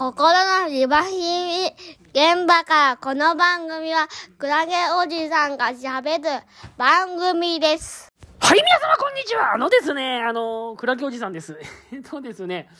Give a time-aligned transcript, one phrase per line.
[0.00, 1.66] 心のリバヒミ
[2.14, 6.42] 現場からこの番組はクラゲおじさんが喋る
[6.78, 8.08] 番組です。
[8.40, 11.60] はい、皆様こんにちはあのですね、あの、クラゲおじさんです。
[11.92, 12.70] えっとですね、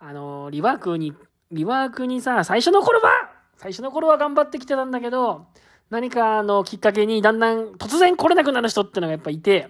[0.00, 1.12] あの、リワークに、
[1.50, 3.10] リワークにさ、最初の頃は、
[3.58, 5.48] 最初の頃は頑張ってきてたんだけど、
[5.90, 9.68] 何かのきっかけにだんだん突然来れなくなる人ってのがやっぱいて、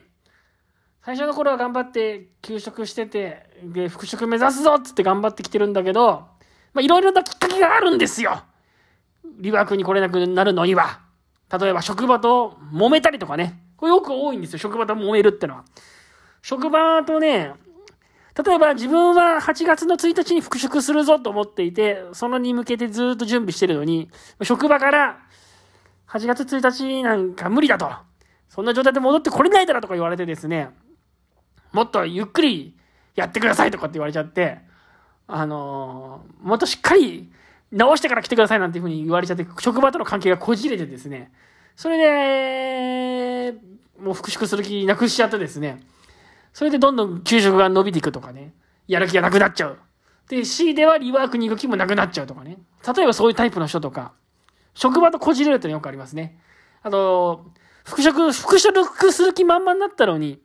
[1.04, 6.29] 最初の頃は頑張って休職してて、で、復職目指すぞっつって頑張ってきてるんだけど、
[6.75, 8.42] まあ、いろいろなきっかけがあるんですよ。
[9.38, 11.01] リワークに来れなくなるのには。
[11.60, 13.62] 例えば職場と揉めたりとかね。
[13.77, 14.59] これよく多いんですよ。
[14.59, 15.65] 職場と揉めるってのは。
[16.41, 17.52] 職場とね、
[18.45, 24.10] 例えば自分は8月の1日に復職するぞと思っていて、そのに向けてずっと準備してるのに、
[24.43, 25.18] 職場から
[26.09, 27.91] 8月1日なんか無理だと。
[28.48, 30.70] そんな状態で戻ってこれないだろとか言われてですね、
[31.73, 32.77] もっとゆっくり
[33.15, 34.60] やってくださいとかって言われちゃって、
[35.34, 37.30] あのーもっとしっかり
[37.70, 41.32] 直してから来てくださいなんていうふうに言われちゃって、職場との関係がこじれてですね、
[41.74, 43.54] それで、
[43.98, 45.80] もう復職する気なくしちゃってですね、
[46.52, 48.52] それでどんどん給食が伸びていくとかね、
[48.87, 49.79] やる気がなくなっちゃう。
[50.29, 52.59] で、C ではリワークに行く気もなくなっちゃうとかね。
[52.95, 54.12] 例えばそういうタイプの人とか、
[54.74, 56.38] 職場とこじれるってのよくありますね。
[56.82, 57.46] あと、
[57.85, 60.40] 復職、復職する気満々になったのに、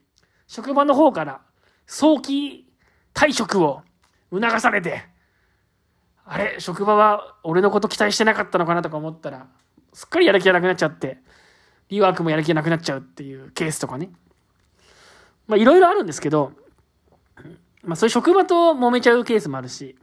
[0.46, 1.40] 職場の方から
[1.86, 2.66] 早期
[3.12, 3.82] 退職を
[4.30, 5.02] 促されて、
[6.24, 9.46] あれ、職場は俺のこと期待してなかったのかなとか思ったら、
[9.92, 11.18] すっかりやる気がなくなっちゃって、
[11.88, 14.10] リワークもやる気がなくなっちゃうっていうケースとかね。
[15.46, 16.52] まあいろいろあるんですけど、
[17.82, 19.96] まあそういう職場と揉めちゃうケースもあるし、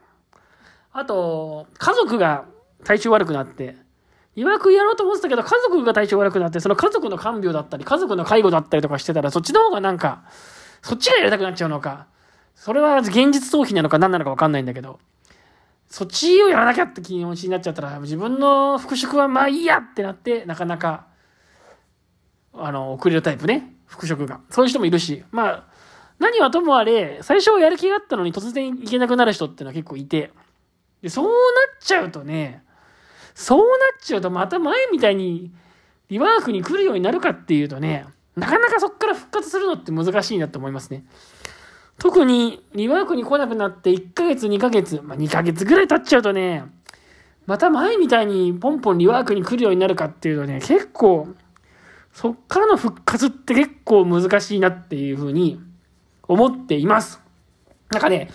[0.92, 2.46] あと、家族が
[2.84, 3.76] 体調悪くなって、
[4.36, 10.24] リワークやろうと思ってたけど、家族が体調悪くなって、その家族の看病だったり、家族の介護だったりとかしてたら、そっちの方がなんか、
[10.82, 12.08] そっちがやりたくなっちゃうのか、
[12.56, 15.00] それは現実逃避なのか何なのか分かんないんだけど、
[15.90, 21.08] そっちをやらなきゃって気持ちになっちゃったら、自分の復職はまあいいやってなって、なかなか、
[22.54, 23.74] あの、遅れるタイプね。
[23.86, 24.40] 復職が。
[24.50, 25.64] そういう人もいるし、まあ、
[26.18, 30.32] 何はともあれ、最初はやる気があったのに突然行けなくなる人ってのは結構いて、
[31.02, 31.34] で、そうなっ
[31.82, 32.64] ちゃうとね、
[33.36, 33.64] そうな
[33.98, 35.52] っちゃうとまた前みたいに
[36.10, 38.06] リワークに来るようになるかっていうとね、
[38.36, 41.06] なかなかそっから復活するのって難しいなって思いますね。
[41.98, 46.66] 特にリワークに来なくなって1ヶ月2ヶ月、まあ2ヶ月ぐらい経っちゃうとね、
[47.46, 51.28] また前みたいにポンポンリワークに来るようになるかっていうとね、結構、
[52.12, 55.60] そっからの復活って結構難しいなっていうふうに
[56.28, 57.22] 思っています。
[57.92, 58.30] なんかね、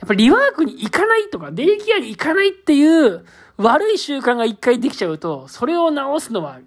[0.00, 3.24] やっぱリワークに行かないとか、デイケアに行かないっていう
[3.56, 6.60] 悪い習慣が一回できちゃうと、それを直すのは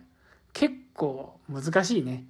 [0.53, 2.25] 結構難しいね。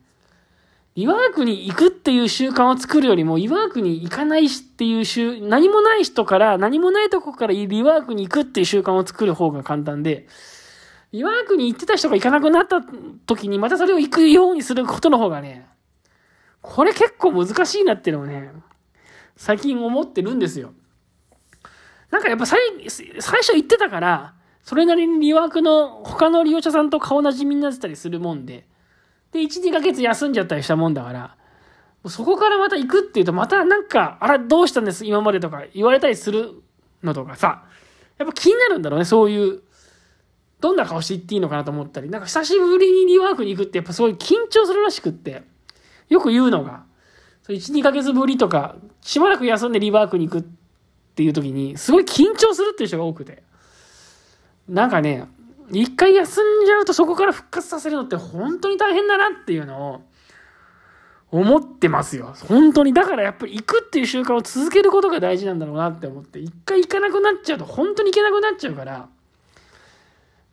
[0.95, 10.27] リワークに行くっていう習慣を作るよりも、リワークに行かないしっていう習、何もない人から、何もないとこからリワークに行くっていう習慣を作る方が簡単で、
[11.11, 12.81] リワークに行ってた人が行かなくなった
[13.25, 15.67] 時に、またそれを行くようにすることの方がね、
[16.61, 18.51] これ結構難しいなっていうのをね、
[19.37, 20.73] 最近思ってるんですよ。
[22.11, 24.33] なんかやっぱ最最初言ってたから、
[24.63, 28.67] それなりにリワークの他の利用者さんと顔なじみになってたりするもんで、
[29.31, 31.35] で、1、2ヶ月休んじゃったりしたもんだから、
[32.07, 36.61] そこからまた行くっていうと、またなんか、あら、どうしたんです今までとか言われたりする
[37.03, 37.63] のとかさ、
[38.17, 39.61] やっぱ気になるんだろうね、そういう、
[40.61, 45.43] どんな顔して行っていいのかなと思ったり、なんか久しぶりにリワークに行くってやっぱすごい緊張するらしくって、
[46.09, 46.83] よく言うのが、
[47.47, 50.43] 1、2ヶ月ぶりとか、しばらく休んでリワークに行くっ
[51.15, 53.43] ていう時に、すごい緊張するっていう人が多くて。
[54.67, 55.27] なんかね、
[55.71, 60.01] 一回休んじゃうとそこから復活させるのって本当に大変だなっていうのを
[61.31, 62.33] 思ってますよ。
[62.47, 62.93] 本当に。
[62.93, 69.09] だからやっぱり行くっていう習慣を続けることが大事なんだろうなって思って、一回行かなくなっちゃうと本当に行けなくなっちゃうから、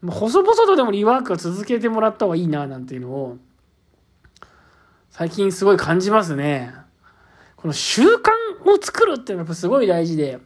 [0.02, 3.38] もう細々とでもリワークを続けてもらった方がいいななんていうのを、
[5.10, 6.74] 最近すごい感じますね。
[7.56, 8.30] この習慣
[8.66, 10.40] を作るっていうのがやっぱすごい大事で、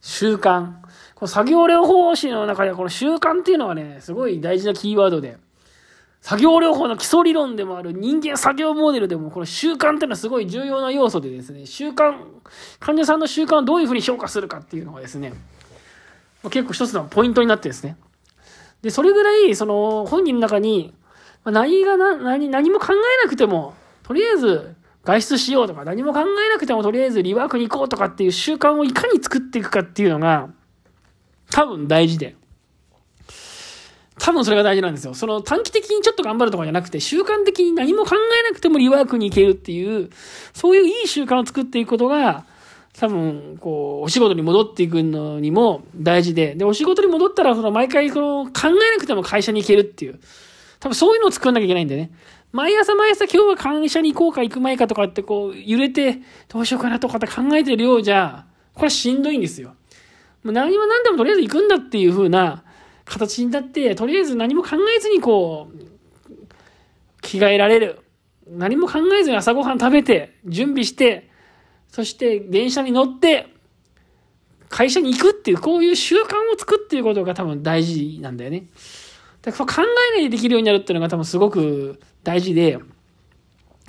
[0.00, 0.72] 習慣。
[1.18, 5.36] この作業療法士の中ではこの習慣っていうのはね、すごい大事なキーワードで、
[6.20, 12.14] 作業療法の基礎理論でもある人間作業モデルでもこの習慣っていうのはすごい重要な要素でですね、習慣、
[12.78, 15.32] 患者さんの習慣をどういうふうに評価するかっていうのがですね、
[16.44, 17.96] 結構一つのポイントになってですね。
[18.82, 20.94] で、それぐらい、その本人の中に、
[21.44, 23.74] 何が、何、何も考えなくても、
[24.04, 30.50] とりあえず外出しようとか、何も考えなくてもとりあえずリワークに行こうとかっていう習慣をいかに作っていくかっていうのが、
[31.50, 32.36] 多分大事で。
[34.18, 35.14] 多分それが大事なんですよ。
[35.14, 40.10] その短期的にちょっと頑張るとかじゃなくて、習慣的に何も考えなくてもリワークに行けるっていう、
[40.52, 42.44] そういういい習慣を作っていくことが、
[42.98, 50.18] 多分、こう、お仕事に戻っていくのにも大事で、で、お仕事に戻ったら、その、毎回、その、考えなくても会社に行けるっていう。
[50.80, 52.10] 多分そういうのを作んなきゃいけないんでね。
[52.50, 59.74] 毎朝毎朝今日は会社に行こうか行く前かとかってこう揺れてどうしようかなとかって考えてるようじゃ、これはしんどいんですよ。
[60.42, 62.64] もう何も何でもとりあえず行くんだっていう風な
[63.04, 65.78] 形になって、とりあえず何も考えずにこう、
[67.22, 68.00] 着替えられる。
[68.50, 71.28] 何も考えずに朝ごはん食べて、準備して、
[71.88, 73.48] そして電車に乗って、
[74.68, 78.66] 会社に行くっていう、こういう習慣を作っていうことが多分大事なんだよね。
[79.42, 82.78] だから考えないでできるようになるっていうのが多分すごく大事で、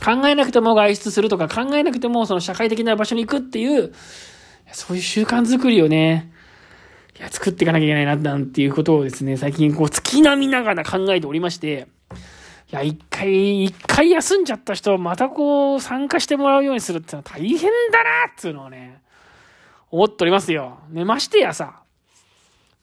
[0.04, 3.94] 考えなくても外出するとか、考えなくてもその社会的な場所に行くっていう、
[4.72, 6.31] そういう習慣づくりをね、
[7.19, 11.88] いや、作っていかなきゃいけないな、なんていうことをですね、最近こう月並みながら考えておりまして、
[12.71, 17.60] いや、一回、一回休んじゃった人をまたこう参加してもらうようにするってのは大変
[17.92, 19.01] だなっていうのをね、
[19.92, 20.77] 思っておりますよ。
[20.89, 21.81] ね、ましてやさ、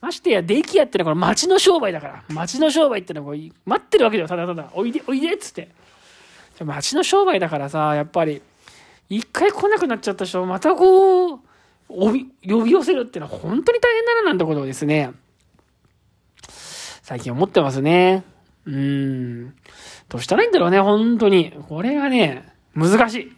[0.01, 2.23] ましてや、デイケアってのはこれ街の商売だから。
[2.29, 4.69] 街の商売ってのはこう待ってるわけだよ、ただただ。
[4.73, 5.69] おいで、おいでっつって。
[6.63, 8.41] 街の商売だからさ、やっぱり、
[9.09, 11.39] 一回来なくなっちゃった人をまたこう、
[11.89, 15.11] 呼び寄せるってのは本当に大変だななんてことをですね、
[17.01, 18.23] 最近思ってますね。
[18.65, 19.55] うーん。
[20.09, 21.53] どうしたらいいんだろうね、本当に。
[21.69, 23.33] これがね、難しい。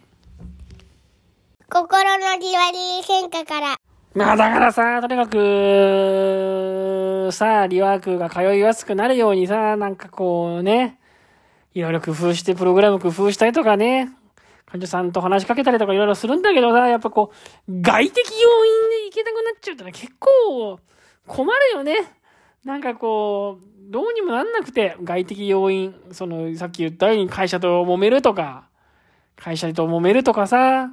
[1.68, 3.76] 心のリワリー変化から。
[4.12, 10.98] まあだからさ、とにかく、さ、リワークが通いやすくなるようにさ、なんかこうね、
[11.72, 14.10] いろいろ工夫してプログラム工夫したりとかね、
[14.70, 17.32] 患者さんと話しかけたりとかいろいろするんだけどさ、やっぱこ
[17.68, 20.78] う、外的要因でいけなくなっちゃうってのは結構
[21.26, 21.96] 困るよね。
[22.64, 28.68] なんかこう、どうにもなんなくて、外的要因、その、さっき言ったように会社と揉めるとか、
[29.36, 30.90] 会社と揉めるとかさ、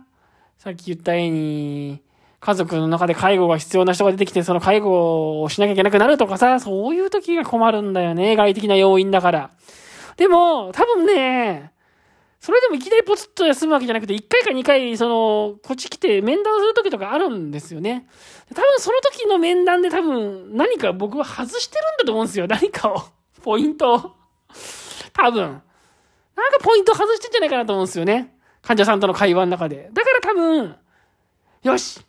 [0.57, 2.01] さっき言ったように、
[2.39, 8.35] 家族の中で介護が必要な人が出てきて、その介護をしなきゃいけなくなるとかさ、そういう時が困るんだよね。
[8.35, 9.51] 外的な要因だから。
[10.15, 11.71] でも、多分ね、
[12.47, 18.07] それでもいきなりポツッと休むわけじゃなくて、1回か2回、その、こっち来て面談する時とかあるんですよね。
[18.55, 22.47] 多分その時の面談で多分何か僕は外してるんだと思うんですよ。
[22.47, 23.01] 何かを。
[23.43, 24.11] ポイントを。
[25.11, 25.41] 多分。
[25.41, 25.61] なんか
[26.61, 28.33] ポイント外してんじゃないかなと思うんですよね。
[28.61, 29.89] 患者さんとの会話の中で。
[29.91, 30.75] だから多分、
[31.63, 31.99] よし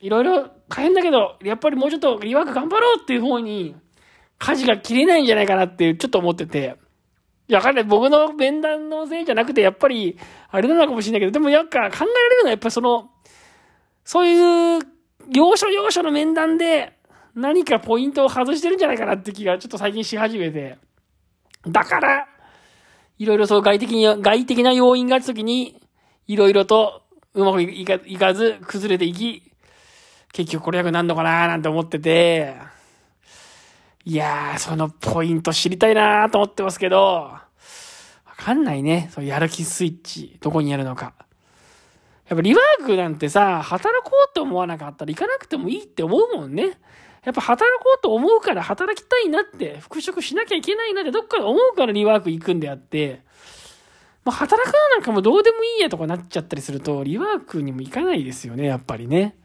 [0.00, 3.76] いろいろ大変だけど、やっぱりもうちょっとリワーク頑張ろうっていう方に、
[4.40, 6.87] 舵が切れないんじゃないかなってちょっと思ってて。
[7.48, 7.84] いや、わかんない。
[7.84, 10.18] 僕の面談のせいじゃなくて、やっぱり、
[10.50, 13.10] あれなのかもしれないけど、でもなんか考えられるのはやっぱその、
[14.04, 14.80] そういう、
[15.34, 16.92] 要所要所の面談で、
[17.34, 20.76] 何かポイントを外してるんじゃないかなって気がちょっと最近し始めて。
[21.66, 22.26] だから、
[23.18, 25.80] いろいろそう外的に、外的な要因があった時に、
[26.26, 27.02] いろいろと
[27.32, 29.42] うまくいかいかず、崩れていき、
[30.32, 32.54] 結局これ役なんのかなーなんて思ってて、
[34.08, 37.42] いやー、そのポイント知りたいなーと思ってますけど、わ
[38.38, 39.10] かんないね。
[39.12, 41.12] そう、やる気スイッチ、どこにやるのか。
[42.26, 46.78] やっぱリワークなんてさ、働こうと思わなかったら行かなくてもいいって思うもんね。
[47.22, 53.20] やっぱ働こうと思うから働きたいなって、復職しなきゃいけないなってどっかで思うからリワーク行くんであって、
[54.24, 59.36] もう働くのなんかもうどうでもいいやとかなっちゃったりすると、リワークにも行かないですよね、やっぱりね。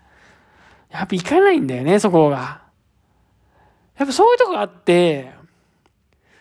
[0.89, 2.62] やっぱ行かないんだよね、そこが。
[4.03, 5.31] やっぱそういうとこがあって、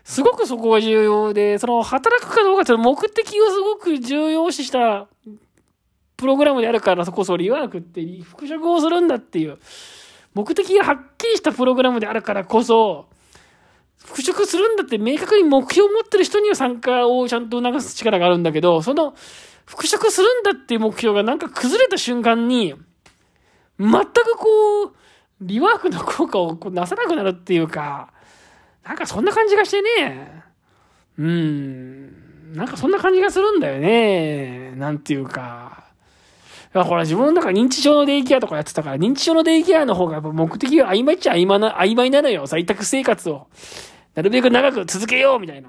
[0.02, 5.07] すごくそこが重要で、その働くかどうかって目的をすごく重要視した
[6.16, 9.59] プログラムであるからそこそリワークって復職をするんだっていう、
[10.35, 13.07] 目的がはっきりしたプログラムであるからこそ、
[14.04, 19.14] 復職するんだって明確に目標を持ってる人には参加をちゃんと促す力があるんだけど、その
[19.66, 22.75] 復職するんだっていう目標がなんか崩れた瞬間に、
[23.78, 24.92] 全くこう、
[25.43, 28.13] リワークの効果をなさなくなるっていうか、
[28.85, 30.43] なんかそんな感じがしてね、
[31.19, 34.73] うん、なんかそんな感じがするんだよね。
[34.77, 35.85] なんていうか。
[36.75, 42.47] いや、ほら自分の中認知症のデイケアとかやってたから、認知症のデイケアの方がやっぱ目的が曖昧っちゃ曖昧な、曖昧なのよ。
[42.47, 43.49] 在宅生活を。
[44.15, 45.69] なるべく長く続けようみたいな。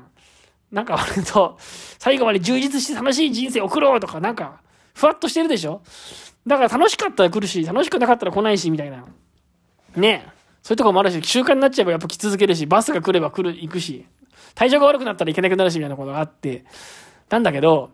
[0.72, 4.62] なんか割と、最後まで充実して楽しい人生送ろうとか、なんか、
[4.96, 5.82] ふわっとしてるでしょ？
[6.48, 9.06] だから楽しかったら来るし、楽しくなかったら来ないし、みたいな。
[9.96, 10.28] ね
[10.62, 14.06] そういうとこもあるし、習慣になっちゃえばやっぱ来続けるし、バスが来れば来る、行くし、
[14.56, 16.64] 体調が悪くなったら行けなくなるし、みたいなことがあって、
[17.30, 17.92] なんだけど、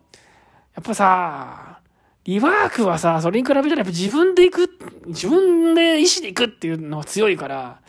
[0.76, 1.80] やっぱさ、
[2.26, 4.70] リワークはさ、それに比べたらやっぱ自分で行く、
[5.08, 7.80] 自分で意思で行くっていうのが強いから、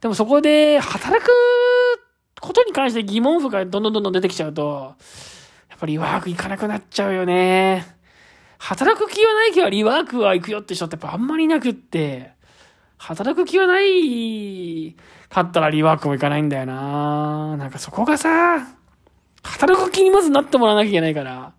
[0.00, 1.30] でもそこで働く
[2.40, 4.96] ことに関して疑問符がどんどんどんどん出てきちゃうと、
[5.68, 7.86] やっぱりリワーク行かなくなっちゃうよね。
[8.58, 12.32] 働く気はないけどリワークは行くよって人ってやっぱあんまりなくって、
[13.00, 14.94] 働く気はない
[15.30, 18.66] かったらリワークも行かないんだよななんかそこがさ、
[19.42, 21.54] 働く気にまずなってもらわなきゃいけないから。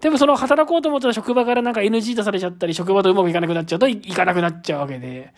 [0.00, 5.34] でもその働こうと思ったら職場からなんか NG 出されちゃったり、職場とうまくいかなくなっちゃうと行かなくなっちゃうわけで。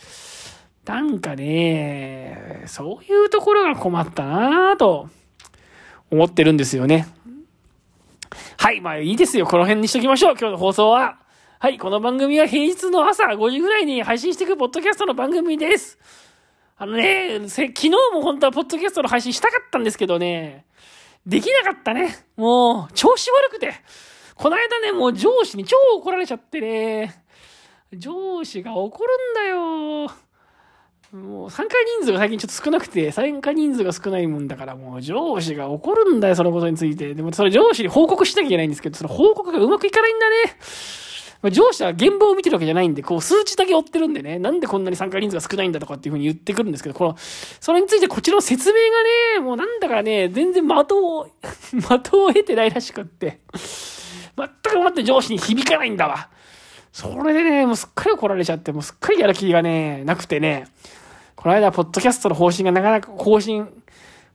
[0.84, 5.08] なんかね、そういうところが困ったなぁと
[6.10, 7.08] 思ってるんですよね。
[8.58, 9.46] はい、まあいいですよ。
[9.46, 10.34] この辺にしときましょう。
[10.38, 11.21] 今日の放送は。
[11.62, 15.96] はい、この番組は平日の朝5時ぐらいに配信していくポッドキャストの番組です。
[16.76, 20.66] あのね、昨日も本当はポッドキャストの配信したかったんですけどね、
[21.24, 22.26] できなかったね。
[22.36, 23.74] もう、調子悪くて。
[24.34, 27.22] この間ね、もう上司に超怒られちゃってね。
[27.96, 30.10] 上司が怒るんだよ。
[31.12, 37.14] もう参加人数が最近ちょっと少なくて、参加人数が少ないもんだから、もう上司が怒るんだよ、そのことについて。
[37.14, 40.56] でもそれ上司に報告しなきゃいけないんですけど、その報告がうまくいかないんだね。
[41.42, 51.28] まあ上司は現場を見てるわけじゃないんで、こう数値だけ追ってるんでね、なんでこんなに参加人数が少ないんだとかっていうふうに言ってくるんですけど、この、それについてこっちの説明がね、もうなんだかね、全然的を、
[52.02, 53.40] 的を得てないらしくって。
[54.36, 56.28] 全く待って上司に響かないんだわ。
[56.92, 60.66] それでね、もうすっかり怒られちゃって、もうすっかりやる気がね、なくてね、
[61.34, 63.68] この間、ポッドキャストの方針がなかなか、更新、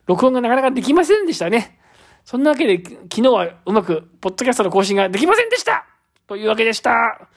[0.07, 1.79] 録音がなかなかできませんでしたね。
[2.25, 5.86] そんなわけで、昨日はうまく、ポッドキャストの更新ができませんでした
[6.27, 7.27] というわけでした。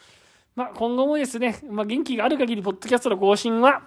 [0.56, 3.82] まあ、今後もですね、まあ、元気がある限り、ポッドキャストの更新は、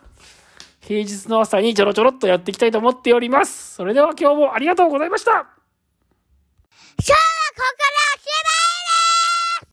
[0.80, 3.76] 平日の朝にちょろちょろっとやっていきたいと思っております。
[3.76, 5.32] それでは今日もありがとうございました。
[5.32, 7.14] さあ、ここ
[7.78, 7.93] こ